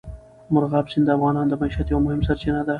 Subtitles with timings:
[0.53, 2.69] مورغاب سیند د افغانانو د معیشت یوه مهمه سرچینه ده.